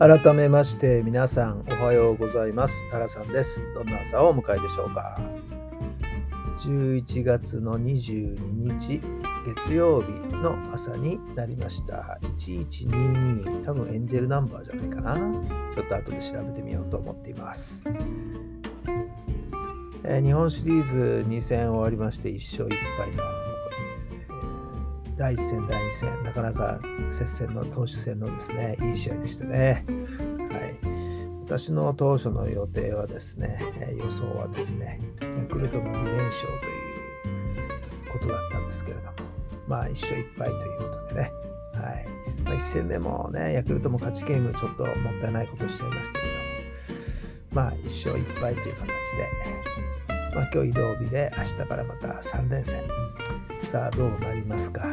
[0.00, 2.90] 改めまして皆さんおはようございます。
[2.90, 3.62] タラさんです。
[3.74, 5.20] どんな朝をお迎えでしょうか。
[6.56, 9.02] 11月の22日
[9.44, 12.18] 月曜日の朝になりました。
[12.38, 15.16] 1122多分エンジェルナンバーじゃないかな。
[15.74, 17.84] ちょっと後で調べてみようと思っています。
[20.04, 23.39] え、日本シリーズ2戦終わりまして1勝1敗と
[25.20, 29.84] 第1戦、第2戦、なかなか接戦の投手戦のですね、いい試合でしたね。
[30.50, 30.78] はい。
[31.44, 33.60] 私の当初の予定はですね、
[33.98, 39.12] 予想はですね、ヤクルトの2連勝ということだったんですけれども、
[39.68, 41.32] まあ1勝1敗ということでね、
[41.74, 42.06] はい。
[42.42, 46.40] まあ、1戦目もね、ヤクルトも勝ちゲームちょっともったいないことしちゃいましたけども、
[47.52, 48.94] まあ1勝1敗という形で、
[50.34, 53.09] まあ今日移動日で明日からまた3連戦。
[53.70, 54.84] さあどうなりますか？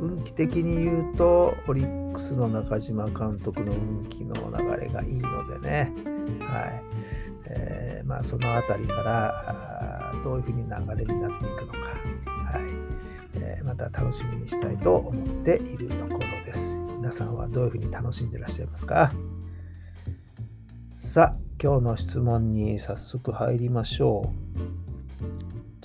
[0.00, 5.92] 運気的に言うとオリックスの中島監督の運気の流れがいいのでね、
[6.40, 6.82] はい。
[7.46, 12.62] えー、まあ、その辺りからどういうふうに流れになっていくのか、はい。
[13.36, 16.76] えー、また楽しみにしたいと思っているところです。
[16.98, 19.12] 皆さんはどういうふうに楽しんでらっしゃいますか？
[20.98, 24.32] さあ今日の質問に早速入りましょ
[24.80, 24.83] う。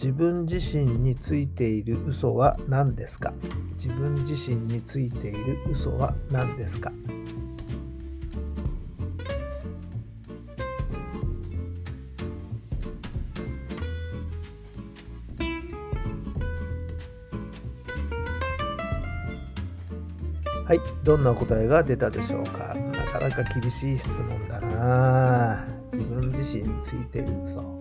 [0.02, 3.34] 自分自身についている嘘は何ですか？
[3.74, 6.94] 自分自身についている嘘は何ですか？
[20.66, 22.74] はい、どんな答えが出たでしょうか？
[22.74, 25.68] なかなか厳しい質問だな。
[25.92, 27.79] 自分自身についている嘘。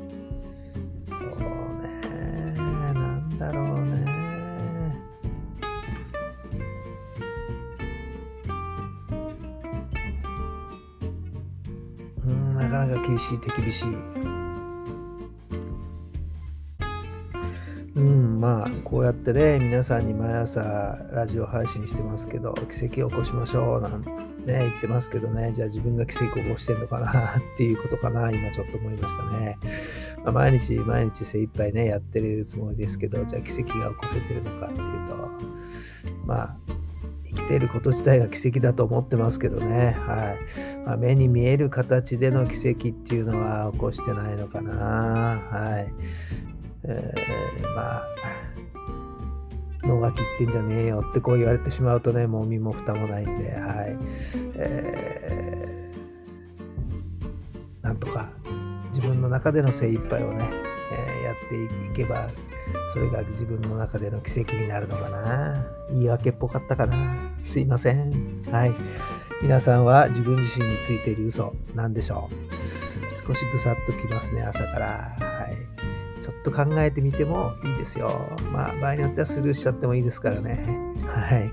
[12.68, 13.88] なかなか厳しい手厳しい。
[17.96, 20.60] うん、まあ、こうやってね、皆さんに毎朝
[21.10, 24.14] ラジオ配信してますけど、奇跡を起こしましょうなんね、
[24.46, 29.58] 言ってますけどね、じゃあ自分が奇跡を起こしてんのかなっていうことかな、今ちょっと思いましたね。
[30.22, 35.30] まあ、毎日毎日精一杯ね、やってるつもりですけど、じゃあ奇跡が起こせてるのかっていうと、
[36.24, 36.56] まあ、
[37.28, 40.86] 生きてること自体が奇跡だと思ってますけどね、はい。
[40.86, 44.72] まあ、目に見える形での奇跡っていうのは起こしてないのかな、
[45.50, 45.92] はい。
[46.84, 48.06] えー、まあ
[49.82, 53.98] 脳が切ってんじゃねえよってこう言われてしまうとねもう身も蓋もないんで、はい。
[54.54, 58.30] えー、なんとか
[58.88, 60.50] 自分の中での精一杯をね、
[60.92, 62.30] えー、やっていけば
[62.92, 65.64] それが自分の中での奇跡になるのかな。
[65.90, 67.30] 言い訳っぽかったかな。
[67.44, 68.42] すいません。
[68.50, 68.74] はい。
[69.42, 73.28] 皆さんは自分自身についている嘘、なんでしょう。
[73.28, 75.16] 少しぐさっときますね、朝から。
[75.20, 76.22] はい。
[76.22, 78.36] ちょっと考えてみてもいいですよ。
[78.52, 80.64] まあ、場合によってはスルーしちゃってもいいですからね。
[81.06, 81.52] はい。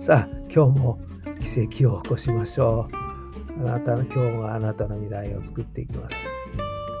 [0.00, 1.00] さあ、今日も
[1.40, 2.88] 奇跡を起こしましょ
[3.60, 3.66] う。
[3.66, 6.16] あなたの今日があなたの未来を作っていきます。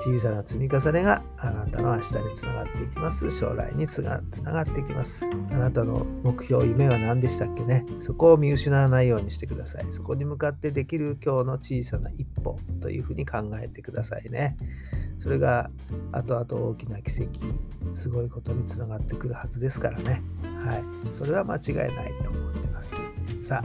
[0.00, 3.30] 小さな積み重ねがあなたの明日につながっていきます。
[3.30, 5.24] 将来につながっていきます。
[5.50, 7.84] あなたの目標、夢は何でしたっけね？
[8.00, 9.86] そこを見失わないようにしてください。
[9.90, 14.56] そこに向かってできる今日の小さな一歩というふうに考えてくださいね。
[15.18, 15.70] それが
[16.12, 17.30] 後々大きな奇跡、
[17.96, 20.22] すごいことにつながってくるはずですからね。
[20.64, 20.84] はい。
[21.10, 22.94] それは間違いないと思ってます。
[23.40, 23.62] さ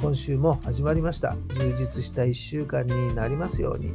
[0.00, 1.36] 今週も始まりました。
[1.54, 3.90] 充実した1週間になりますように。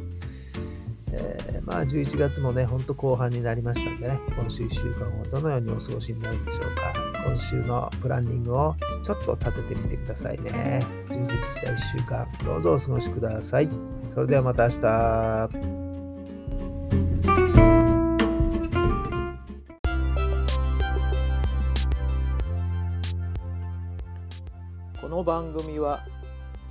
[1.17, 6.93] えー、まあ11月もね、ほんと後半になりましたんでね、今週1週間をどのようにお過ごしになるんでしょうか。
[7.25, 10.85] 今週のプランニングをちょっと立ててみてくださいね。
[11.09, 13.69] 充実した1週間、どうぞお過ごしください。
[14.13, 15.87] それではまた明日。
[25.01, 26.05] この番組は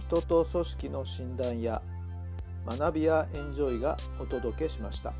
[0.06, 1.82] 人と組織の診断や
[2.66, 5.14] 学びやエンジョイがお届けしました。